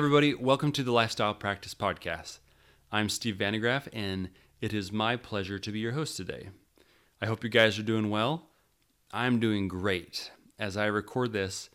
Everybody, 0.00 0.32
welcome 0.32 0.72
to 0.72 0.82
the 0.82 0.92
Lifestyle 0.92 1.34
Practice 1.34 1.74
Podcast. 1.74 2.38
I'm 2.90 3.10
Steve 3.10 3.36
Vandegraff, 3.36 3.86
and 3.92 4.30
it 4.58 4.72
is 4.72 4.90
my 4.90 5.14
pleasure 5.14 5.58
to 5.58 5.70
be 5.70 5.78
your 5.78 5.92
host 5.92 6.16
today. 6.16 6.48
I 7.20 7.26
hope 7.26 7.44
you 7.44 7.50
guys 7.50 7.78
are 7.78 7.82
doing 7.82 8.08
well. 8.08 8.48
I'm 9.12 9.38
doing 9.38 9.68
great. 9.68 10.32
As 10.58 10.74
I 10.74 10.86
record 10.86 11.34
this, 11.34 11.68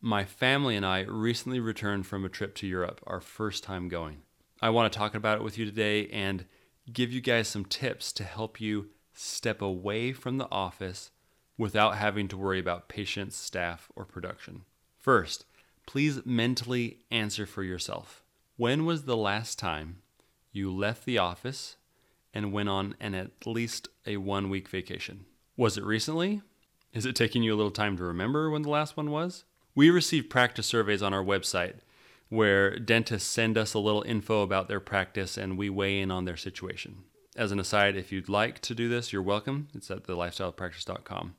my 0.00 0.24
family 0.24 0.76
and 0.76 0.86
I 0.86 1.00
recently 1.00 1.58
returned 1.58 2.06
from 2.06 2.24
a 2.24 2.28
trip 2.28 2.54
to 2.58 2.68
Europe, 2.68 3.00
our 3.04 3.20
first 3.20 3.64
time 3.64 3.88
going. 3.88 4.18
I 4.60 4.70
want 4.70 4.92
to 4.92 4.96
talk 4.96 5.16
about 5.16 5.38
it 5.38 5.42
with 5.42 5.58
you 5.58 5.64
today 5.64 6.06
and 6.10 6.44
give 6.92 7.10
you 7.10 7.20
guys 7.20 7.48
some 7.48 7.64
tips 7.64 8.12
to 8.12 8.22
help 8.22 8.60
you 8.60 8.90
step 9.12 9.60
away 9.60 10.12
from 10.12 10.38
the 10.38 10.46
office 10.52 11.10
without 11.58 11.96
having 11.96 12.28
to 12.28 12.36
worry 12.36 12.60
about 12.60 12.88
patients, 12.88 13.34
staff, 13.34 13.90
or 13.96 14.04
production. 14.04 14.62
First, 15.00 15.46
please 15.92 16.24
mentally 16.24 16.96
answer 17.10 17.44
for 17.44 17.62
yourself. 17.62 18.22
When 18.56 18.86
was 18.86 19.02
the 19.02 19.16
last 19.16 19.58
time 19.58 19.98
you 20.50 20.74
left 20.74 21.04
the 21.04 21.18
office 21.18 21.76
and 22.32 22.50
went 22.50 22.70
on 22.70 22.96
an 22.98 23.14
at 23.14 23.46
least 23.46 23.88
a 24.06 24.16
one 24.16 24.48
week 24.48 24.68
vacation? 24.70 25.26
Was 25.54 25.76
it 25.76 25.84
recently? 25.84 26.40
Is 26.94 27.04
it 27.04 27.14
taking 27.14 27.42
you 27.42 27.52
a 27.52 27.56
little 27.56 27.70
time 27.70 27.98
to 27.98 28.04
remember 28.04 28.48
when 28.48 28.62
the 28.62 28.70
last 28.70 28.96
one 28.96 29.10
was? 29.10 29.44
We 29.74 29.90
receive 29.90 30.30
practice 30.30 30.66
surveys 30.66 31.02
on 31.02 31.12
our 31.12 31.22
website 31.22 31.80
where 32.30 32.78
dentists 32.78 33.28
send 33.28 33.58
us 33.58 33.74
a 33.74 33.78
little 33.78 34.00
info 34.00 34.40
about 34.40 34.68
their 34.68 34.80
practice 34.80 35.36
and 35.36 35.58
we 35.58 35.68
weigh 35.68 36.00
in 36.00 36.10
on 36.10 36.24
their 36.24 36.38
situation. 36.38 37.04
As 37.36 37.52
an 37.52 37.60
aside, 37.60 37.96
if 37.96 38.10
you'd 38.10 38.30
like 38.30 38.60
to 38.60 38.74
do 38.74 38.88
this, 38.88 39.12
you're 39.12 39.20
welcome. 39.20 39.68
It's 39.74 39.90
at 39.90 40.04
thelifestylepractice.com. 40.04 41.34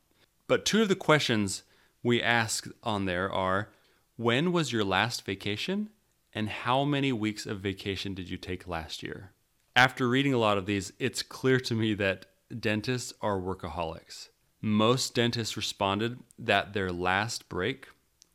But 0.45 0.63
two 0.63 0.83
of 0.83 0.89
the 0.89 0.95
questions 0.95 1.63
we 2.03 2.21
ask 2.21 2.67
on 2.83 3.05
there 3.05 3.31
are 3.31 3.69
when 4.15 4.51
was 4.51 4.71
your 4.71 4.83
last 4.83 5.25
vacation 5.25 5.89
and 6.33 6.49
how 6.49 6.83
many 6.83 7.11
weeks 7.11 7.45
of 7.45 7.59
vacation 7.59 8.13
did 8.13 8.29
you 8.29 8.37
take 8.37 8.67
last 8.67 9.03
year? 9.03 9.31
After 9.75 10.07
reading 10.07 10.33
a 10.33 10.37
lot 10.37 10.57
of 10.57 10.65
these, 10.65 10.93
it's 10.99 11.23
clear 11.23 11.59
to 11.61 11.73
me 11.73 11.93
that 11.95 12.27
dentists 12.59 13.13
are 13.21 13.39
workaholics. 13.39 14.29
Most 14.61 15.15
dentists 15.15 15.57
responded 15.57 16.19
that 16.37 16.73
their 16.73 16.91
last 16.91 17.49
break 17.49 17.87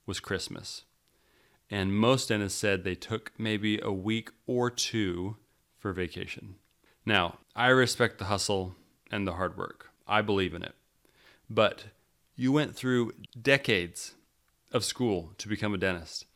was 0.04 0.20
Christmas. 0.20 0.84
And 1.70 1.96
most 1.96 2.28
dentists 2.28 2.58
said 2.58 2.82
they 2.82 2.94
took 2.94 3.32
maybe 3.38 3.78
a 3.80 3.92
week 3.92 4.30
or 4.46 4.70
two 4.70 5.36
for 5.78 5.92
vacation. 5.92 6.56
Now, 7.06 7.38
I 7.54 7.68
respect 7.68 8.18
the 8.18 8.26
hustle 8.26 8.74
and 9.10 9.26
the 9.26 9.34
hard 9.34 9.56
work. 9.56 9.90
I 10.06 10.22
believe 10.22 10.54
in 10.54 10.62
it. 10.62 10.74
But 11.48 11.86
you 12.34 12.52
went 12.52 12.74
through 12.74 13.12
decades 13.40 14.14
of 14.72 14.84
school 14.84 15.32
to 15.38 15.48
become 15.48 15.74
a 15.74 15.78
dentist. 15.78 16.26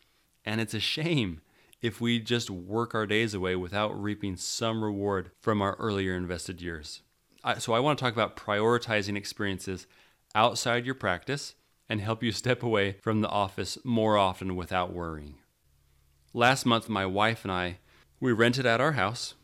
And 0.45 0.61
it's 0.61 0.75
a 0.75 0.81
shame 0.81 1.41
if 1.81 2.01
we 2.01 2.19
just 2.19 2.51
work 2.51 2.95
our 2.95 3.07
days 3.07 3.35
away 3.35 3.57
without 3.57 4.01
reaping 4.01 4.37
some 4.37 4.83
reward 4.83 5.31
from 5.41 5.61
our 5.61 5.75
earlier 5.75 6.15
invested 6.15 6.61
years. 6.63 7.03
So, 7.59 7.73
I 7.73 7.81
want 7.81 7.99
to 7.99 8.05
talk 8.05 8.13
about 8.13 8.37
prioritizing 8.37 9.17
experiences 9.17 9.89
outside 10.35 10.87
your 10.87 10.95
practice 10.95 11.55
and 11.89 12.01
help 12.01 12.23
you 12.23 12.31
step 12.33 12.63
away 12.63 12.97
from 13.03 13.21
the 13.21 13.29
office 13.29 13.79
more 13.85 14.17
often 14.17 14.55
without 14.55 14.93
worrying. 14.93 15.35
Last 16.33 16.65
month, 16.65 16.89
my 16.89 17.05
wife 17.05 17.45
and 17.45 17.53
I, 17.53 17.79
we 18.21 18.33
rented 18.33 18.65
out 18.65 18.81
our 18.81 18.93
house 18.93 19.35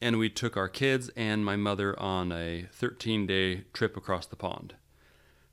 and 0.00 0.18
we 0.18 0.28
took 0.28 0.56
our 0.56 0.68
kids 0.68 1.10
and 1.16 1.44
my 1.44 1.56
mother 1.56 1.98
on 1.98 2.32
a 2.32 2.66
13 2.72 3.26
day 3.26 3.64
trip 3.72 3.96
across 3.96 4.26
the 4.26 4.36
pond. 4.36 4.74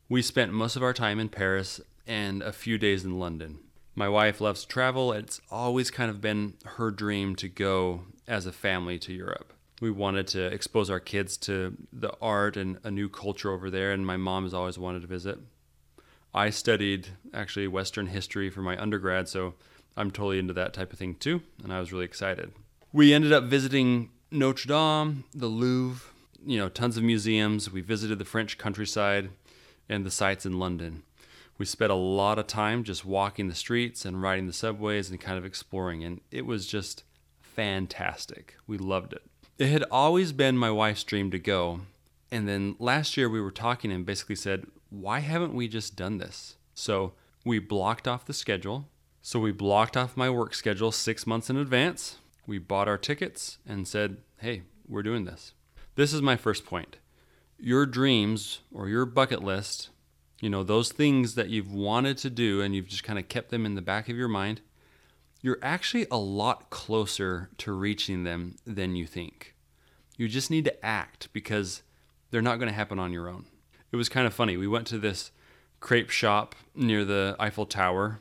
We 0.10 0.22
spent 0.22 0.52
most 0.52 0.76
of 0.76 0.84
our 0.84 0.94
time 0.94 1.20
in 1.20 1.30
Paris 1.30 1.82
and 2.08 2.42
a 2.42 2.52
few 2.52 2.78
days 2.78 3.04
in 3.04 3.20
London. 3.20 3.60
My 3.96 4.10
wife 4.10 4.42
loves 4.42 4.66
travel. 4.66 5.14
It's 5.14 5.40
always 5.50 5.90
kind 5.90 6.10
of 6.10 6.20
been 6.20 6.56
her 6.66 6.92
dream 6.92 7.36
to 7.38 7.48
go 7.48 8.02
as 8.28 8.46
a 8.46 8.52
family 8.52 9.00
to 9.00 9.14
Europe. 9.14 9.54
We 9.82 9.92
wanted 9.92 10.28
to 10.28 10.46
expose 10.46 10.90
our 10.90 11.00
kids 11.00 11.38
to 11.38 11.76
the 11.92 12.14
art 12.22 12.58
and 12.58 12.78
a 12.84 12.92
new 12.92 13.10
culture 13.10 13.52
over 13.52 13.70
there, 13.70 13.92
and 13.92 14.06
my 14.06 14.18
mom 14.18 14.44
has 14.44 14.54
always 14.54 14.78
wanted 14.78 15.02
to 15.02 15.08
visit. 15.08 15.40
I 16.34 16.50
studied 16.50 17.08
actually 17.34 17.68
Western 17.68 18.08
history 18.08 18.50
for 18.50 18.62
my 18.62 18.82
undergrad, 18.82 19.30
so 19.30 19.54
I'm 19.96 20.12
totally 20.12 20.40
into 20.40 20.54
that 20.54 20.74
type 20.74 20.92
of 20.92 21.00
thing 21.00 21.16
too, 21.16 21.42
and 21.64 21.72
I 21.72 21.80
was 21.80 21.94
really 21.94 22.06
excited. 22.06 22.52
We 22.92 23.14
ended 23.14 23.32
up 23.32 23.46
visiting 23.46 24.12
Notre 24.32 24.68
Dame, 24.68 25.24
the 25.34 25.48
Louvre, 25.48 26.10
you 26.46 26.58
know, 26.58 26.70
tons 26.70 26.98
of 26.98 27.04
museums. 27.04 27.72
We 27.72 27.82
visited 27.82 28.20
the 28.20 28.26
French 28.26 28.58
countryside 28.58 29.30
and 29.88 30.06
the 30.06 30.12
sites 30.12 30.46
in 30.46 30.60
London. 30.60 31.04
We 31.58 31.66
spent 31.66 31.92
a 31.92 31.96
lot 31.96 32.38
of 32.38 32.48
time 32.48 32.84
just 32.84 33.06
walking 33.06 33.48
the 33.48 33.56
streets 33.56 34.04
and 34.04 34.22
riding 34.22 34.48
the 34.48 34.54
subways 34.54 35.10
and 35.10 35.20
kind 35.20 35.38
of 35.38 35.46
exploring, 35.46 36.04
and 36.04 36.22
it 36.32 36.46
was 36.46 36.66
just 36.68 37.04
fantastic. 37.42 38.56
We 38.68 38.78
loved 38.78 39.14
it. 39.14 39.24
It 39.58 39.70
had 39.70 39.86
always 39.90 40.34
been 40.34 40.58
my 40.58 40.72
wife's 40.72 41.04
dream 41.06 41.32
to 41.32 41.40
go, 41.40 41.82
and 42.30 42.48
then 42.48 42.76
last 42.78 43.16
year 43.16 43.30
we 43.30 43.40
were 43.40 43.52
talking 43.52 43.92
and 43.92 44.06
basically 44.06 44.36
said, 44.36 44.66
why 44.90 45.20
haven't 45.20 45.54
we 45.54 45.68
just 45.68 45.96
done 45.96 46.18
this? 46.18 46.58
So 46.74 47.14
we 47.46 47.60
blocked 47.60 48.08
off 48.08 48.26
the 48.26 48.34
schedule. 48.34 48.90
So 49.22 49.40
we 49.40 49.52
blocked 49.52 49.96
off 49.98 50.18
my 50.18 50.30
work 50.30 50.54
schedule 50.54 50.92
six 50.92 51.26
months 51.26 51.50
in 51.50 51.58
advance. 51.58 52.18
We 52.46 52.60
bought 52.60 52.88
our 52.88 52.98
tickets 52.98 53.58
and 53.68 53.88
said, 53.88 54.18
hey, 54.38 54.64
we're 54.88 55.04
doing 55.04 55.26
this. 55.26 55.54
This 55.96 56.14
is 56.14 56.22
my 56.22 56.36
first 56.36 56.66
point. 56.66 56.98
Your 57.58 57.86
dreams 57.86 58.60
or 58.74 58.90
your 58.90 59.06
bucket 59.06 59.44
list 59.44 59.90
you 60.42 60.50
know, 60.50 60.64
those 60.64 60.92
things 60.92 61.36
that 61.36 61.50
you've 61.50 61.72
wanted 61.72 62.18
to 62.20 62.30
do 62.30 62.62
and 62.62 62.76
you've 62.76 62.88
just 62.88 63.04
kind 63.04 63.20
of 63.20 63.28
kept 63.28 63.50
them 63.50 63.66
in 63.66 63.76
the 63.76 63.82
back 63.82 64.10
of 64.10 64.18
your 64.18 64.28
mind, 64.28 64.62
you're 65.42 65.60
actually 65.62 66.08
a 66.12 66.18
lot 66.18 66.70
closer 66.70 67.50
to 67.58 67.72
reaching 67.72 68.24
them 68.24 68.56
than 68.66 68.96
you 68.96 69.06
think. 69.06 69.56
You 70.18 70.28
just 70.28 70.50
need 70.50 70.66
to 70.66 70.86
act 70.86 71.30
because 71.34 71.84
they're 72.32 72.42
not 72.42 72.58
going 72.58 72.70
to 72.70 72.76
happen 72.76 73.00
on 73.00 73.14
your 73.14 73.30
own. 73.30 73.46
It 73.92 73.96
was 73.96 74.10
kind 74.10 74.28
of 74.28 74.34
funny. 74.34 74.58
We 74.58 74.68
went 74.68 74.88
to 74.88 74.98
this 74.98 75.32
crepe 75.80 76.10
shop 76.10 76.56
near 76.74 77.06
the 77.06 77.36
Eiffel 77.40 77.66
Tower. 77.66 78.20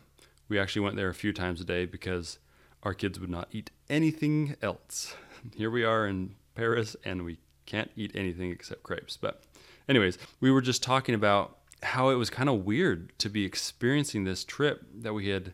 We 0.48 0.58
actually 0.58 0.82
went 0.82 0.96
there 0.96 1.08
a 1.08 1.14
few 1.14 1.32
times 1.32 1.60
a 1.60 1.64
day 1.64 1.86
because 1.86 2.38
our 2.82 2.94
kids 2.94 3.18
would 3.18 3.30
not 3.30 3.48
eat 3.50 3.70
anything 3.88 4.56
else. 4.62 5.16
Here 5.56 5.70
we 5.70 5.84
are 5.84 6.06
in 6.06 6.34
Paris 6.54 6.94
and 7.04 7.24
we 7.24 7.38
can't 7.66 7.90
eat 7.96 8.12
anything 8.14 8.50
except 8.50 8.82
crepes. 8.82 9.16
But, 9.16 9.42
anyways, 9.88 10.18
we 10.40 10.50
were 10.50 10.60
just 10.60 10.82
talking 10.82 11.14
about 11.14 11.58
how 11.84 12.08
it 12.08 12.14
was 12.14 12.30
kind 12.30 12.48
of 12.48 12.64
weird 12.64 13.12
to 13.18 13.28
be 13.28 13.44
experiencing 13.44 14.24
this 14.24 14.44
trip 14.44 14.84
that 14.94 15.14
we 15.14 15.28
had 15.28 15.52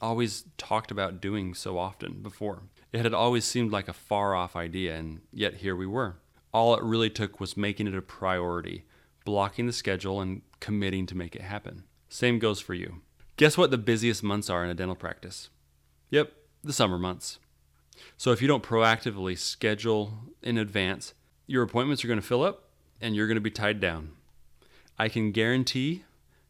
always 0.00 0.44
talked 0.58 0.90
about 0.90 1.20
doing 1.20 1.54
so 1.54 1.78
often 1.78 2.22
before. 2.22 2.62
It 2.92 3.00
had 3.00 3.14
always 3.14 3.44
seemed 3.44 3.72
like 3.72 3.88
a 3.88 3.92
far 3.92 4.34
off 4.34 4.56
idea, 4.56 4.96
and 4.96 5.20
yet 5.32 5.54
here 5.54 5.76
we 5.76 5.86
were. 5.86 6.16
All 6.52 6.74
it 6.74 6.82
really 6.82 7.08
took 7.10 7.40
was 7.40 7.56
making 7.56 7.86
it 7.86 7.94
a 7.94 8.02
priority, 8.02 8.84
blocking 9.24 9.66
the 9.66 9.72
schedule, 9.72 10.20
and 10.20 10.42
committing 10.60 11.06
to 11.06 11.16
make 11.16 11.34
it 11.34 11.42
happen. 11.42 11.84
Same 12.08 12.38
goes 12.38 12.60
for 12.60 12.74
you. 12.74 13.00
Guess 13.36 13.56
what 13.56 13.70
the 13.70 13.78
busiest 13.78 14.22
months 14.22 14.50
are 14.50 14.62
in 14.64 14.70
a 14.70 14.74
dental 14.74 14.96
practice? 14.96 15.48
Yep, 16.10 16.32
the 16.62 16.72
summer 16.72 16.98
months. 16.98 17.38
So 18.16 18.32
if 18.32 18.42
you 18.42 18.48
don't 18.48 18.62
proactively 18.62 19.38
schedule 19.38 20.12
in 20.42 20.58
advance, 20.58 21.14
your 21.46 21.62
appointments 21.62 22.04
are 22.04 22.08
going 22.08 22.20
to 22.20 22.26
fill 22.26 22.42
up 22.42 22.68
and 23.00 23.16
you're 23.16 23.26
going 23.26 23.36
to 23.36 23.40
be 23.40 23.50
tied 23.50 23.80
down. 23.80 24.12
I 24.98 25.08
can 25.08 25.32
guarantee 25.32 26.04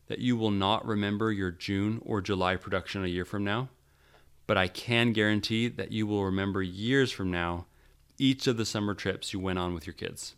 that 0.08 0.18
you 0.18 0.36
will 0.36 0.50
not 0.50 0.86
remember 0.86 1.32
your 1.32 1.50
June 1.50 2.00
or 2.04 2.20
July 2.20 2.56
production 2.56 3.04
a 3.04 3.08
year 3.08 3.24
from 3.24 3.44
now, 3.44 3.68
but 4.46 4.58
I 4.58 4.68
can 4.68 5.12
guarantee 5.12 5.68
that 5.68 5.92
you 5.92 6.06
will 6.06 6.24
remember 6.24 6.62
years 6.62 7.12
from 7.12 7.30
now 7.30 7.66
each 8.18 8.46
of 8.46 8.56
the 8.56 8.66
summer 8.66 8.94
trips 8.94 9.32
you 9.32 9.40
went 9.40 9.58
on 9.58 9.74
with 9.74 9.86
your 9.86 9.94
kids. 9.94 10.34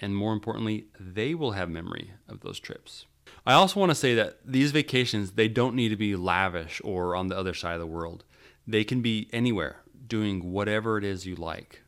And 0.00 0.16
more 0.16 0.32
importantly, 0.32 0.86
they 0.98 1.34
will 1.34 1.52
have 1.52 1.68
memory 1.68 2.12
of 2.28 2.40
those 2.40 2.58
trips. 2.58 3.06
I 3.46 3.52
also 3.52 3.78
want 3.78 3.90
to 3.90 3.96
say 3.96 4.14
that 4.14 4.38
these 4.44 4.72
vacations, 4.72 5.32
they 5.32 5.48
don't 5.48 5.76
need 5.76 5.90
to 5.90 5.96
be 5.96 6.16
lavish 6.16 6.80
or 6.84 7.14
on 7.14 7.28
the 7.28 7.36
other 7.36 7.54
side 7.54 7.74
of 7.74 7.80
the 7.80 7.86
world. 7.86 8.24
They 8.66 8.84
can 8.84 9.02
be 9.02 9.28
anywhere, 9.32 9.82
doing 10.06 10.52
whatever 10.52 10.98
it 10.98 11.04
is 11.04 11.26
you 11.26 11.36
like 11.36 11.82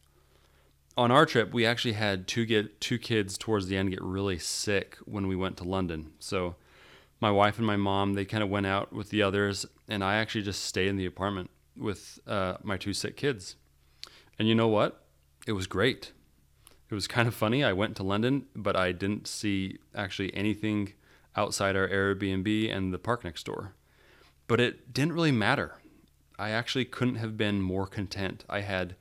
on 0.97 1.11
our 1.11 1.27
trip, 1.27 1.53
we 1.53 1.67
actually 1.67 1.95
had 1.95 2.27
two 2.27 2.47
get 2.47 2.81
two 2.81 2.99
kids 2.99 3.37
towards 3.37 3.67
the 3.67 3.77
end 3.77 3.91
get 3.91 4.03
really 4.03 4.39
sick 4.39 4.97
when 5.05 5.27
we 5.27 5.37
went 5.37 5.57
to 5.59 5.65
London. 5.65 6.13
So 6.19 6.57
my 7.21 7.31
wife 7.31 7.59
and 7.59 7.67
my 7.67 7.77
mom 7.77 8.15
they 8.15 8.25
kind 8.25 8.43
of 8.43 8.51
went 8.51 8.67
out 8.67 8.93
with 8.93 9.11
the 9.11 9.23
others, 9.23 9.67
and 9.89 10.05
I 10.05 10.17
actually 10.17 10.43
just 10.43 10.63
stayed 10.63 10.89
in 10.89 10.97
the 10.97 11.07
apartment 11.07 11.51
with 11.77 12.19
uh, 12.27 12.55
my 12.63 12.77
two 12.77 12.93
sick 12.93 13.17
kids. 13.17 13.57
And 14.39 14.49
you 14.49 14.55
know 14.55 14.69
what? 14.69 15.05
It 15.47 15.53
was 15.53 15.67
great. 15.67 16.13
It 16.91 16.95
was 16.95 17.09
kind 17.09 17.27
of 17.27 17.35
funny. 17.35 17.65
I 17.65 17.73
went 17.73 17.97
to 17.97 18.03
London, 18.03 18.47
but 18.55 18.77
I 18.77 18.93
didn't 18.93 19.27
see 19.27 19.79
actually 19.95 20.35
anything 20.35 20.93
outside 21.37 21.77
our 21.77 21.89
Airbnb 21.89 22.75
and 22.75 22.93
the 22.93 22.99
park 22.99 23.25
next 23.25 23.45
door. 23.45 23.75
But 24.47 24.61
it 24.61 24.93
didn't 24.93 25.15
really 25.15 25.33
matter. 25.33 25.79
I 26.39 26.51
actually 26.51 26.85
couldn't 26.85 27.17
have 27.17 27.37
been 27.37 27.61
more 27.61 27.87
content. 27.87 28.45
I 28.49 28.61
had 28.61 28.97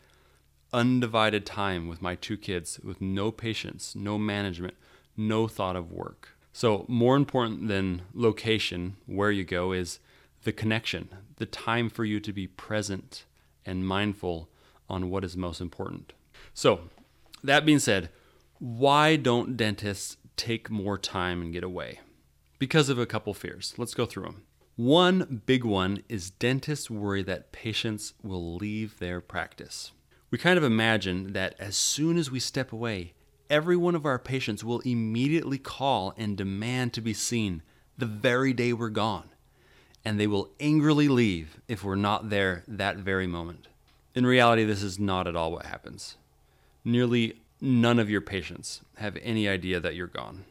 undivided 0.73 1.45
time 1.45 1.87
with 1.87 2.01
my 2.01 2.15
two 2.15 2.35
kids 2.35 2.79
with 2.83 2.99
no 2.99 3.31
patients, 3.31 3.95
no 3.95 4.17
management, 4.17 4.73
no 5.15 5.47
thought 5.47 5.75
of 5.75 5.91
work. 5.91 6.29
So, 6.51 6.85
more 6.87 7.15
important 7.15 7.67
than 7.67 8.03
location, 8.13 8.97
where 9.05 9.31
you 9.31 9.43
go, 9.43 9.71
is 9.71 9.99
the 10.43 10.51
connection, 10.51 11.09
the 11.37 11.45
time 11.45 11.89
for 11.89 12.05
you 12.05 12.19
to 12.19 12.33
be 12.33 12.47
present 12.47 13.25
and 13.65 13.87
mindful 13.87 14.49
on 14.89 15.09
what 15.09 15.23
is 15.23 15.37
most 15.37 15.61
important. 15.61 16.13
So, 16.53 16.89
that 17.43 17.65
being 17.65 17.79
said, 17.79 18.09
why 18.59 19.15
don't 19.15 19.57
dentists 19.57 20.17
take 20.37 20.69
more 20.69 20.97
time 20.97 21.41
and 21.41 21.53
get 21.53 21.63
away? 21.63 21.99
Because 22.59 22.89
of 22.89 22.99
a 22.99 23.05
couple 23.05 23.33
fears. 23.33 23.73
Let's 23.77 23.93
go 23.93 24.05
through 24.05 24.23
them. 24.23 24.43
One 24.75 25.41
big 25.45 25.63
one 25.63 26.03
is 26.07 26.31
dentists 26.31 26.89
worry 26.89 27.23
that 27.23 27.51
patients 27.51 28.13
will 28.23 28.55
leave 28.55 28.99
their 28.99 29.21
practice. 29.21 29.91
We 30.33 30.39
kind 30.39 30.57
of 30.57 30.63
imagine 30.63 31.33
that 31.33 31.53
as 31.59 31.77
soon 31.77 32.17
as 32.17 32.31
we 32.31 32.39
step 32.39 32.73
away, 32.73 33.13
every 33.51 33.77
one 33.77 33.93
of 33.93 34.03
our 34.03 34.17
patients 34.17 34.63
will 34.63 34.79
immediately 34.79 35.59
call 35.59 36.11
and 36.17 36.35
demand 36.35 36.91
to 36.93 37.01
be 37.01 37.13
seen 37.13 37.61
the 37.99 38.07
very 38.07 38.51
day 38.51 38.73
we're 38.73 38.89
gone, 38.89 39.29
and 40.03 40.19
they 40.19 40.25
will 40.25 40.49
angrily 40.59 41.07
leave 41.07 41.61
if 41.67 41.83
we're 41.83 41.93
not 41.93 42.31
there 42.31 42.63
that 42.67 42.97
very 42.97 43.27
moment. 43.27 43.67
In 44.15 44.25
reality, 44.25 44.63
this 44.63 44.81
is 44.81 44.97
not 44.97 45.27
at 45.27 45.35
all 45.35 45.51
what 45.51 45.67
happens. 45.67 46.17
Nearly 46.83 47.39
none 47.61 47.99
of 47.99 48.09
your 48.09 48.19
patients 48.19 48.81
have 48.97 49.19
any 49.21 49.47
idea 49.47 49.79
that 49.81 49.93
you're 49.93 50.07
gone. 50.07 50.45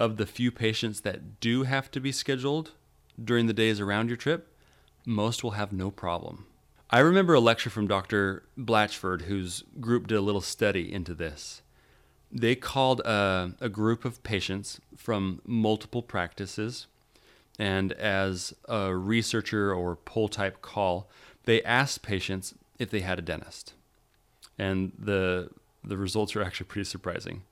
Of 0.00 0.16
the 0.16 0.24
few 0.24 0.50
patients 0.50 1.02
that 1.02 1.40
do 1.40 1.64
have 1.64 1.90
to 1.90 2.00
be 2.00 2.10
scheduled 2.10 2.70
during 3.22 3.48
the 3.48 3.52
days 3.52 3.80
around 3.80 4.08
your 4.08 4.16
trip, 4.16 4.56
most 5.04 5.44
will 5.44 5.50
have 5.50 5.74
no 5.74 5.90
problem. 5.90 6.46
I 6.90 7.00
remember 7.00 7.34
a 7.34 7.40
lecture 7.40 7.68
from 7.68 7.86
Dr. 7.86 8.44
Blatchford, 8.56 9.22
whose 9.22 9.62
group 9.78 10.06
did 10.06 10.16
a 10.16 10.22
little 10.22 10.40
study 10.40 10.90
into 10.90 11.14
this. 11.14 11.60
They 12.32 12.54
called 12.54 13.00
a, 13.00 13.52
a 13.60 13.68
group 13.68 14.06
of 14.06 14.22
patients 14.22 14.80
from 14.96 15.42
multiple 15.44 16.02
practices, 16.02 16.86
and 17.58 17.92
as 17.92 18.54
a 18.68 18.94
researcher 18.94 19.72
or 19.72 19.96
poll 19.96 20.28
type 20.28 20.62
call, 20.62 21.10
they 21.44 21.62
asked 21.62 22.02
patients 22.02 22.54
if 22.78 22.88
they 22.88 23.00
had 23.00 23.18
a 23.18 23.22
dentist. 23.22 23.74
And 24.58 24.92
the, 24.98 25.50
the 25.84 25.98
results 25.98 26.34
are 26.36 26.42
actually 26.42 26.66
pretty 26.66 26.88
surprising. 26.88 27.42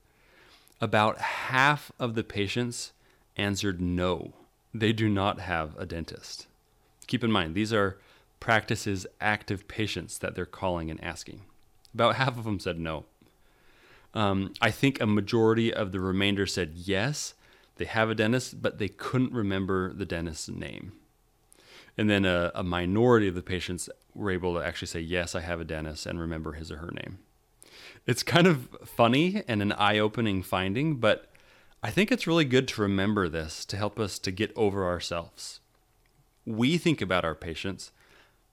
About 0.81 1.19
half 1.19 1.93
of 1.99 2.15
the 2.15 2.25
patients 2.25 2.93
answered 3.37 3.83
no, 3.83 4.33
they 4.73 4.94
do 4.94 5.11
not 5.11 5.41
have 5.41 5.77
a 5.77 5.85
dentist. 5.85 6.47
Keep 7.06 7.23
in 7.23 7.31
mind, 7.31 7.55
these 7.55 7.73
are 7.73 7.99
practices 8.41 9.06
active 9.21 9.67
patients 9.69 10.19
that 10.19 10.35
they're 10.35 10.47
calling 10.47 10.91
and 10.91 11.03
asking. 11.03 11.43
About 11.94 12.17
half 12.17 12.38
of 12.38 12.44
them 12.44 12.61
said 12.61 12.79
no. 12.79 13.05
Um, 14.15 14.55
I 14.61 14.71
think 14.71 15.00
a 15.00 15.06
majority 15.06 15.73
of 15.73 15.93
the 15.93 16.00
remainder 16.00 16.47
said 16.47 16.73
yes, 16.75 17.35
they 17.77 17.85
have 17.85 18.09
a 18.09 18.15
dentist, 18.15 18.62
but 18.62 18.79
they 18.79 18.88
couldn't 18.88 19.33
remember 19.33 19.93
the 19.93 20.06
dentist's 20.06 20.49
name. 20.49 20.93
And 21.99 22.11
then 22.11 22.25
a, 22.25 22.50
a 22.55 22.62
minority 22.62 23.29
of 23.29 23.35
the 23.35 23.43
patients 23.43 23.88
were 24.15 24.31
able 24.31 24.55
to 24.55 24.65
actually 24.65 24.88
say, 24.88 25.00
Yes, 25.00 25.35
I 25.35 25.41
have 25.41 25.61
a 25.61 25.65
dentist, 25.65 26.06
and 26.06 26.21
remember 26.21 26.53
his 26.53 26.71
or 26.71 26.79
her 26.79 26.91
name. 26.91 27.19
It's 28.06 28.23
kind 28.23 28.47
of 28.47 28.69
funny 28.85 29.43
and 29.49 29.62
an 29.62 29.73
eye 29.73 29.99
opening 29.99 30.43
finding, 30.43 30.97
but 30.97 31.31
I 31.83 31.91
think 31.91 32.11
it's 32.11 32.27
really 32.27 32.44
good 32.44 32.69
to 32.69 32.83
remember 32.83 33.29
this 33.29 33.65
to 33.67 33.77
help 33.77 33.99
us 33.99 34.19
to 34.21 34.31
get 34.31 34.53
over 34.56 34.87
ourselves. 34.87 35.61
We 36.44 36.79
think 36.79 37.00
about 37.00 37.25
our 37.25 37.35
patients, 37.35 37.93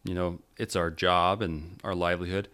you 0.03 0.13
know, 0.13 0.39
it's 0.57 0.75
our 0.75 0.89
job 0.91 1.41
and 1.41 1.79
our 1.83 1.95
livelihood, 1.95 2.47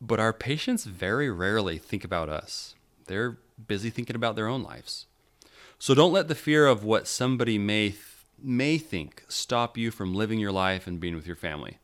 but 0.00 0.20
our 0.20 0.32
patients 0.32 0.84
very 0.84 1.30
rarely 1.30 1.78
think 1.78 2.04
about 2.04 2.28
us. 2.28 2.74
They're 3.06 3.38
busy 3.66 3.90
thinking 3.90 4.16
about 4.16 4.36
their 4.36 4.48
own 4.48 4.62
lives. 4.62 5.06
So 5.78 5.94
don't 5.94 6.12
let 6.12 6.28
the 6.28 6.34
fear 6.34 6.66
of 6.66 6.84
what 6.84 7.06
somebody 7.06 7.58
may 7.58 7.90
th- 7.90 8.00
may 8.42 8.78
think 8.78 9.24
stop 9.28 9.78
you 9.78 9.90
from 9.90 10.14
living 10.14 10.38
your 10.38 10.52
life 10.52 10.86
and 10.86 11.00
being 11.00 11.14
with 11.14 11.26
your 11.26 11.36
family. 11.36 11.78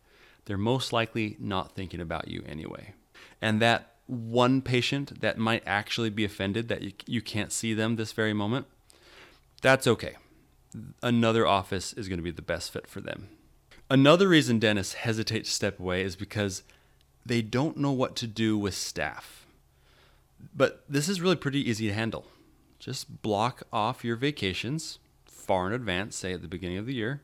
They're 0.45 0.59
most 0.59 0.93
likely 0.93 1.37
not 1.39 1.75
thinking 1.75 2.01
about 2.01 2.29
you 2.29 2.43
anyway. 2.47 2.95
And 3.41 3.61
that 3.63 3.95
one 4.07 4.61
patient 4.61 5.21
that 5.21 5.39
might 5.39 5.63
actually 5.65 6.11
be 6.11 6.25
offended 6.25 6.69
that 6.69 6.83
you, 6.83 6.93
you 7.07 7.23
can't 7.23 7.53
see 7.53 7.73
them 7.73 7.97
this 7.97 8.13
very 8.13 8.33
moment, 8.33 8.67
that's 9.63 9.87
okay. 9.87 10.17
Another 11.03 11.47
office 11.47 11.93
is 11.93 12.09
going 12.09 12.19
to 12.19 12.23
be 12.23 12.31
the 12.31 12.43
best 12.43 12.73
fit 12.73 12.87
for 12.87 13.01
them. 13.01 13.29
Another 13.91 14.29
reason 14.29 14.61
dentists 14.61 14.95
hesitate 14.95 15.47
to 15.47 15.51
step 15.51 15.81
away 15.81 16.03
is 16.03 16.15
because 16.15 16.63
they 17.27 17.43
don't 17.43 17.77
know 17.77 17.91
what 17.91 18.15
to 18.17 18.29
do 18.29 18.57
with 18.57 18.75
staff. 18.75 19.45
But 20.55 20.85
this 20.89 21.09
is 21.09 21.21
really 21.21 21.35
pretty 21.35 21.69
easy 21.69 21.89
to 21.89 21.93
handle. 21.93 22.27
Just 22.79 23.21
block 23.21 23.65
off 23.73 24.05
your 24.05 24.15
vacations 24.15 25.01
far 25.27 25.67
in 25.67 25.73
advance, 25.73 26.15
say 26.15 26.33
at 26.33 26.41
the 26.41 26.49
beginning 26.49 26.79
of 26.79 26.87
the 26.87 26.95
year, 26.95 27.21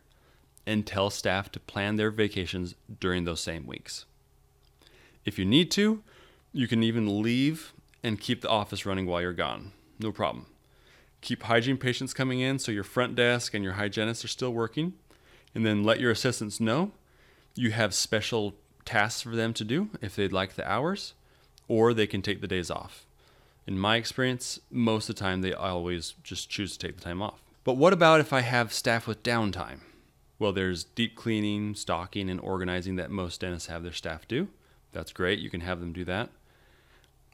and 0.67 0.85
tell 0.85 1.09
staff 1.09 1.53
to 1.53 1.61
plan 1.61 1.95
their 1.95 2.11
vacations 2.11 2.75
during 2.99 3.25
those 3.25 3.41
same 3.41 3.65
weeks. 3.65 4.05
If 5.25 5.39
you 5.39 5.45
need 5.45 5.71
to, 5.73 6.03
you 6.53 6.67
can 6.67 6.83
even 6.83 7.23
leave 7.23 7.73
and 8.03 8.21
keep 8.21 8.41
the 8.41 8.49
office 8.49 8.85
running 8.85 9.07
while 9.07 9.21
you're 9.21 9.33
gone. 9.33 9.71
No 10.01 10.11
problem. 10.11 10.47
Keep 11.21 11.45
hygiene 11.45 11.79
patients 11.79 12.13
coming 12.13 12.41
in 12.41 12.59
so 12.59 12.73
your 12.73 12.85
front 12.85 13.15
desk 13.15 13.55
and 13.55 13.63
your 13.63 13.75
hygienists 13.75 14.25
are 14.25 14.29
still 14.29 14.53
working, 14.53 14.95
and 15.57 15.65
then 15.65 15.83
let 15.83 15.99
your 15.99 16.11
assistants 16.11 16.61
know 16.61 16.93
you 17.55 17.71
have 17.71 17.95
special 17.95 18.55
tasks 18.85 19.23
for 19.23 19.35
them 19.35 19.55
to 19.55 19.65
do 19.65 19.89
if 20.03 20.15
they'd 20.15 20.31
like 20.31 20.55
the 20.55 20.71
hours, 20.71 21.15
or 21.67 21.95
they 21.95 22.07
can 22.07 22.21
take 22.21 22.43
the 22.43 22.47
days 22.47 22.71
off. 22.71 23.07
In 23.67 23.79
my 23.79 23.97
experience, 23.97 24.61
most 24.71 25.09
of 25.09 25.17
the 25.17 25.21
time 25.21 25.41
they 25.41 25.55
always 25.55 26.13
just 26.23 26.51
choose 26.51 26.77
to 26.77 26.87
take 26.87 26.99
the 26.99 27.03
time 27.03 27.23
off. 27.23 27.43
But 27.65 27.79
what 27.79 27.95
about 27.95 28.21
if 28.21 28.35
I 28.35 28.43
have 28.43 28.71
staff 28.71 29.07
with 29.07 29.23
downtime? 29.23 29.81
Well, 30.39 30.53
there's 30.53 30.85
deep 30.85 31.17
cleaning, 31.17 31.75
stocking, 31.75 32.29
and 32.29 32.39
organizing 32.39 32.97
that 32.97 33.11
most 33.11 33.41
dentists 33.41 33.71
have 33.71 33.83
their 33.83 33.93
staff 33.93 34.29
do. 34.29 34.49
That's 34.93 35.11
great. 35.11 35.39
You 35.39 35.49
can 35.49 35.63
have 35.63 35.81
them 35.81 35.95
do 35.95 36.05
that. 36.05 36.29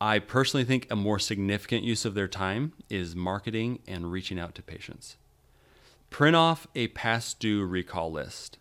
I 0.01 0.21
personally 0.21 0.65
think 0.65 0.87
a 0.89 0.97
more 0.97 1.19
significant 1.19 1.83
use 1.83 2.05
of 2.05 2.15
their 2.15 2.29
time 2.29 2.73
is 2.89 3.17
marketing 3.17 3.81
and 3.89 4.13
reaching 4.13 4.39
out 4.39 4.55
to 4.55 4.63
patients. 4.63 5.17
Print 6.13 6.37
off 6.37 6.67
a 6.75 6.89
past 6.89 7.41
due 7.41 7.65
recall 7.65 8.13
list 8.13 8.59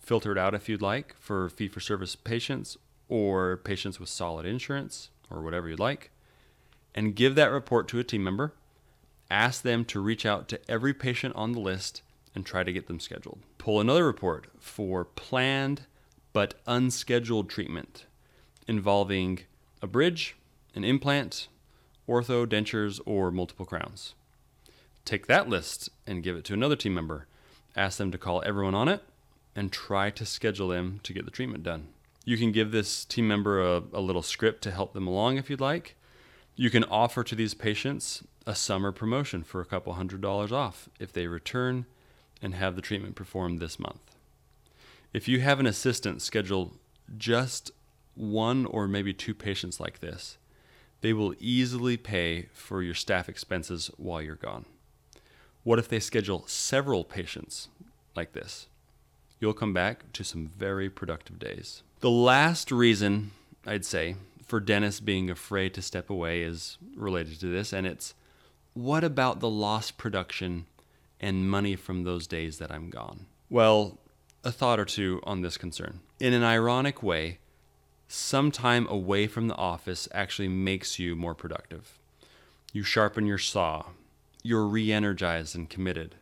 filter 0.00 0.32
it 0.32 0.36
out 0.36 0.52
if 0.52 0.68
you'd 0.68 0.82
like 0.82 1.14
for 1.20 1.48
fee 1.48 1.68
for 1.68 1.78
service 1.78 2.16
patients 2.16 2.76
or 3.08 3.58
patients 3.58 4.00
with 4.00 4.08
solid 4.08 4.44
insurance 4.44 5.10
or 5.30 5.42
whatever 5.42 5.68
you'd 5.68 5.78
like, 5.78 6.10
and 6.92 7.14
give 7.14 7.36
that 7.36 7.52
report 7.52 7.86
to 7.86 8.00
a 8.00 8.04
team 8.04 8.24
member. 8.24 8.52
Ask 9.30 9.62
them 9.62 9.84
to 9.86 10.00
reach 10.00 10.26
out 10.26 10.48
to 10.48 10.60
every 10.68 10.92
patient 10.92 11.36
on 11.36 11.52
the 11.52 11.60
list 11.60 12.02
and 12.34 12.44
try 12.44 12.64
to 12.64 12.72
get 12.72 12.88
them 12.88 12.98
scheduled. 12.98 13.38
Pull 13.58 13.80
another 13.80 14.04
report 14.04 14.48
for 14.58 15.04
planned 15.04 15.82
but 16.32 16.54
unscheduled 16.66 17.48
treatment 17.48 18.06
involving 18.66 19.38
a 19.80 19.86
bridge, 19.86 20.34
an 20.74 20.82
implant, 20.82 21.46
ortho, 22.08 22.44
dentures, 22.44 22.98
or 23.06 23.30
multiple 23.30 23.66
crowns. 23.66 24.14
Take 25.04 25.26
that 25.26 25.48
list 25.48 25.90
and 26.06 26.22
give 26.22 26.36
it 26.36 26.44
to 26.44 26.54
another 26.54 26.76
team 26.76 26.94
member. 26.94 27.26
Ask 27.74 27.98
them 27.98 28.10
to 28.12 28.18
call 28.18 28.42
everyone 28.44 28.74
on 28.74 28.88
it 28.88 29.02
and 29.54 29.72
try 29.72 30.10
to 30.10 30.24
schedule 30.24 30.68
them 30.68 31.00
to 31.02 31.12
get 31.12 31.24
the 31.24 31.30
treatment 31.30 31.64
done. 31.64 31.88
You 32.24 32.36
can 32.36 32.52
give 32.52 32.70
this 32.70 33.04
team 33.04 33.26
member 33.26 33.60
a, 33.60 33.82
a 33.92 34.00
little 34.00 34.22
script 34.22 34.62
to 34.62 34.70
help 34.70 34.92
them 34.92 35.06
along 35.06 35.36
if 35.36 35.50
you'd 35.50 35.60
like. 35.60 35.96
You 36.54 36.70
can 36.70 36.84
offer 36.84 37.24
to 37.24 37.34
these 37.34 37.54
patients 37.54 38.22
a 38.46 38.54
summer 38.54 38.92
promotion 38.92 39.42
for 39.42 39.60
a 39.60 39.66
couple 39.66 39.92
hundred 39.94 40.20
dollars 40.20 40.52
off 40.52 40.88
if 41.00 41.12
they 41.12 41.26
return 41.26 41.86
and 42.40 42.54
have 42.54 42.76
the 42.76 42.82
treatment 42.82 43.14
performed 43.14 43.60
this 43.60 43.78
month. 43.78 44.16
If 45.12 45.28
you 45.28 45.40
have 45.40 45.60
an 45.60 45.66
assistant 45.66 46.22
schedule 46.22 46.74
just 47.16 47.70
one 48.14 48.66
or 48.66 48.88
maybe 48.88 49.12
two 49.12 49.34
patients 49.34 49.80
like 49.80 50.00
this, 50.00 50.38
they 51.00 51.12
will 51.12 51.34
easily 51.38 51.96
pay 51.96 52.48
for 52.52 52.82
your 52.82 52.94
staff 52.94 53.28
expenses 53.28 53.90
while 53.96 54.22
you're 54.22 54.34
gone. 54.36 54.64
What 55.64 55.78
if 55.78 55.88
they 55.88 56.00
schedule 56.00 56.44
several 56.46 57.04
patients 57.04 57.68
like 58.14 58.32
this? 58.32 58.66
you'll 59.42 59.52
come 59.52 59.74
back 59.74 60.10
to 60.12 60.22
some 60.22 60.46
very 60.46 60.88
productive 60.88 61.38
days. 61.38 61.82
The 61.98 62.08
last 62.08 62.70
reason 62.70 63.32
I'd 63.66 63.84
say 63.84 64.14
for 64.46 64.60
dentists 64.60 65.00
being 65.00 65.28
afraid 65.28 65.74
to 65.74 65.82
step 65.82 66.08
away 66.08 66.42
is 66.42 66.78
related 66.96 67.40
to 67.40 67.48
this, 67.48 67.72
and 67.72 67.84
it's 67.84 68.14
what 68.72 69.02
about 69.02 69.40
the 69.40 69.50
lost 69.50 69.98
production 69.98 70.66
and 71.20 71.50
money 71.50 71.74
from 71.74 72.04
those 72.04 72.28
days 72.28 72.58
that 72.58 72.70
I'm 72.70 72.88
gone? 72.88 73.26
Well, 73.50 73.98
a 74.44 74.52
thought 74.52 74.78
or 74.78 74.84
two 74.84 75.20
on 75.24 75.42
this 75.42 75.56
concern. 75.56 76.00
In 76.20 76.32
an 76.32 76.44
ironic 76.44 77.02
way, 77.02 77.38
some 78.06 78.52
time 78.52 78.86
away 78.88 79.26
from 79.26 79.48
the 79.48 79.56
office 79.56 80.08
actually 80.12 80.48
makes 80.48 81.00
you 81.00 81.16
more 81.16 81.34
productive. 81.34 81.98
You 82.72 82.84
sharpen 82.84 83.26
your 83.26 83.38
saw, 83.38 83.86
you're 84.42 84.66
re 84.66 84.92
energized 84.92 85.54
and 85.54 85.68
committed. 85.68 86.16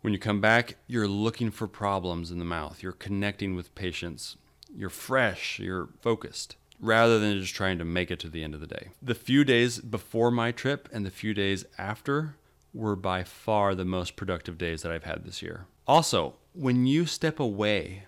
When 0.00 0.12
you 0.12 0.18
come 0.18 0.40
back, 0.40 0.76
you're 0.86 1.08
looking 1.08 1.50
for 1.50 1.66
problems 1.66 2.30
in 2.30 2.38
the 2.38 2.44
mouth. 2.44 2.82
You're 2.82 2.92
connecting 2.92 3.54
with 3.54 3.74
patients. 3.74 4.36
You're 4.74 4.90
fresh. 4.90 5.58
You're 5.58 5.88
focused 6.00 6.56
rather 6.82 7.20
than 7.20 7.40
just 7.40 7.54
trying 7.54 7.78
to 7.78 7.84
make 7.84 8.10
it 8.10 8.18
to 8.18 8.28
the 8.28 8.42
end 8.42 8.54
of 8.54 8.60
the 8.60 8.66
day. 8.66 8.88
The 9.00 9.14
few 9.14 9.44
days 9.44 9.78
before 9.78 10.30
my 10.32 10.50
trip 10.50 10.88
and 10.92 11.06
the 11.06 11.10
few 11.10 11.32
days 11.32 11.64
after 11.78 12.34
were 12.74 12.96
by 12.96 13.22
far 13.22 13.74
the 13.74 13.84
most 13.84 14.16
productive 14.16 14.58
days 14.58 14.82
that 14.82 14.90
I've 14.90 15.04
had 15.04 15.24
this 15.24 15.40
year. 15.40 15.66
Also, 15.86 16.34
when 16.54 16.84
you 16.84 17.06
step 17.06 17.38
away, 17.38 18.04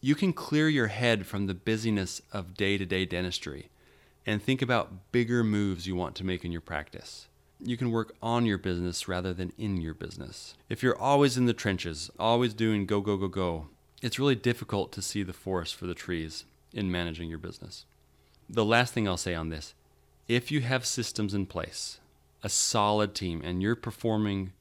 you 0.00 0.14
can 0.14 0.32
clear 0.32 0.68
your 0.68 0.88
head 0.88 1.26
from 1.26 1.46
the 1.46 1.54
busyness 1.54 2.20
of 2.32 2.54
day 2.54 2.76
to 2.76 2.84
day 2.84 3.04
dentistry 3.04 3.70
and 4.26 4.42
think 4.42 4.60
about 4.60 5.12
bigger 5.12 5.44
moves 5.44 5.86
you 5.86 5.94
want 5.94 6.14
to 6.16 6.24
make 6.24 6.44
in 6.44 6.52
your 6.52 6.60
practice. 6.60 7.28
You 7.62 7.76
can 7.76 7.90
work 7.90 8.14
on 8.22 8.46
your 8.46 8.58
business 8.58 9.06
rather 9.06 9.34
than 9.34 9.52
in 9.58 9.80
your 9.80 9.94
business. 9.94 10.54
If 10.68 10.82
you're 10.82 10.98
always 10.98 11.36
in 11.36 11.46
the 11.46 11.52
trenches, 11.52 12.10
always 12.18 12.54
doing 12.54 12.86
go, 12.86 13.00
go, 13.00 13.16
go, 13.16 13.28
go, 13.28 13.68
it's 14.02 14.18
really 14.18 14.34
difficult 14.34 14.92
to 14.92 15.02
see 15.02 15.22
the 15.22 15.32
forest 15.32 15.76
for 15.76 15.86
the 15.86 15.94
trees 15.94 16.44
in 16.72 16.90
managing 16.90 17.28
your 17.28 17.38
business. 17.38 17.84
The 18.48 18.64
last 18.64 18.94
thing 18.94 19.06
I'll 19.06 19.16
say 19.16 19.34
on 19.34 19.50
this 19.50 19.74
if 20.26 20.50
you 20.50 20.60
have 20.60 20.86
systems 20.86 21.34
in 21.34 21.46
place, 21.46 21.98
a 22.42 22.48
solid 22.48 23.14
team, 23.14 23.42
and 23.44 23.60
you're 23.60 23.76
performing 23.76 24.52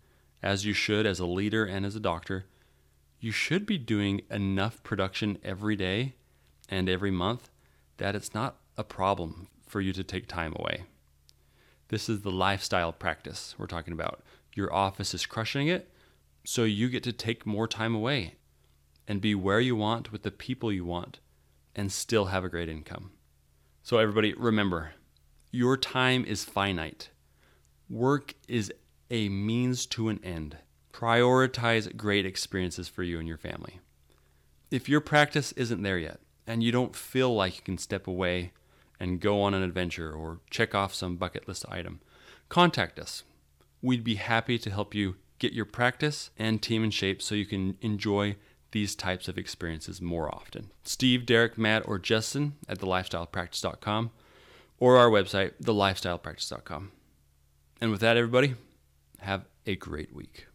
as 0.41 0.65
you 0.65 0.73
should 0.73 1.05
as 1.05 1.19
a 1.19 1.25
leader 1.25 1.65
and 1.65 1.85
as 1.85 1.95
a 1.95 1.99
doctor, 1.99 2.45
you 3.19 3.31
should 3.31 3.65
be 3.65 3.77
doing 3.77 4.21
enough 4.31 4.81
production 4.83 5.37
every 5.43 5.75
day 5.75 6.15
and 6.69 6.89
every 6.89 7.11
month 7.11 7.49
that 7.97 8.15
it's 8.15 8.33
not 8.33 8.57
a 8.77 8.83
problem 8.83 9.47
for 9.67 9.81
you 9.81 9.93
to 9.93 10.03
take 10.03 10.27
time 10.27 10.53
away. 10.57 10.83
This 11.89 12.07
is 12.07 12.21
the 12.21 12.31
lifestyle 12.31 12.91
practice 12.91 13.55
we're 13.57 13.67
talking 13.67 13.93
about. 13.93 14.21
Your 14.55 14.73
office 14.73 15.13
is 15.13 15.25
crushing 15.25 15.67
it, 15.67 15.91
so 16.45 16.63
you 16.63 16.87
get 16.89 17.03
to 17.03 17.13
take 17.13 17.45
more 17.45 17.67
time 17.67 17.93
away 17.93 18.35
and 19.07 19.19
be 19.19 19.33
where 19.35 19.59
you 19.59 19.75
want 19.75 20.11
with 20.11 20.21
the 20.21 20.31
people 20.31 20.71
you 20.71 20.85
want 20.85 21.19
and 21.75 21.91
still 21.91 22.25
have 22.25 22.43
a 22.43 22.49
great 22.49 22.69
income. 22.69 23.11
So, 23.81 23.97
everybody, 23.97 24.33
remember 24.33 24.93
your 25.51 25.77
time 25.77 26.25
is 26.25 26.43
finite. 26.43 27.09
Work 27.89 28.35
is 28.47 28.71
a 29.09 29.29
means 29.29 29.87
to 29.87 30.09
an 30.09 30.19
end. 30.23 30.57
Prioritize 30.93 31.95
great 31.97 32.25
experiences 32.25 32.87
for 32.87 33.01
you 33.01 33.17
and 33.17 33.27
your 33.27 33.37
family. 33.37 33.79
If 34.69 34.87
your 34.87 35.01
practice 35.01 35.51
isn't 35.53 35.81
there 35.81 35.97
yet 35.97 36.19
and 36.45 36.61
you 36.61 36.71
don't 36.71 36.95
feel 36.95 37.33
like 37.33 37.57
you 37.57 37.63
can 37.63 37.79
step 37.79 38.05
away 38.05 38.51
and 38.99 39.21
go 39.21 39.41
on 39.41 39.53
an 39.53 39.63
adventure 39.63 40.11
or 40.11 40.39
check 40.49 40.75
off 40.75 40.93
some 40.93 41.15
bucket 41.15 41.47
list 41.47 41.65
item, 41.69 42.01
contact 42.49 42.99
us. 42.99 43.23
We'd 43.81 44.03
be 44.03 44.15
happy 44.15 44.57
to 44.59 44.69
help 44.69 44.93
you 44.93 45.15
get 45.39 45.53
your 45.53 45.65
practice 45.65 46.31
and 46.37 46.61
team 46.61 46.83
in 46.83 46.91
shape 46.91 47.21
so 47.21 47.35
you 47.35 47.45
can 47.45 47.77
enjoy 47.81 48.35
these 48.71 48.95
types 48.95 49.27
of 49.27 49.37
experiences 49.37 50.01
more 50.01 50.33
often. 50.33 50.69
Steve, 50.83 51.25
Derek, 51.25 51.57
Matt, 51.57 51.87
or 51.87 51.97
Justin 51.97 52.55
at 52.67 52.79
thelifestylepractice.com 52.79 54.11
or 54.77 54.97
our 54.97 55.09
website, 55.09 55.53
thelifestylepractice.com. 55.63 56.91
And 57.81 57.91
with 57.91 58.01
that, 58.01 58.17
everybody, 58.17 58.55
have 59.19 59.45
a 59.65 59.75
great 59.75 60.13
week. 60.13 60.47